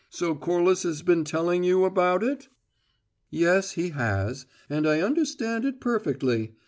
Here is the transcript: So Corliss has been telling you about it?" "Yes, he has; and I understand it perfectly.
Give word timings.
So 0.09 0.33
Corliss 0.33 0.81
has 0.81 1.03
been 1.03 1.23
telling 1.23 1.63
you 1.63 1.85
about 1.85 2.23
it?" 2.23 2.47
"Yes, 3.29 3.73
he 3.73 3.89
has; 3.89 4.47
and 4.67 4.87
I 4.87 4.99
understand 4.99 5.63
it 5.63 5.79
perfectly. 5.79 6.55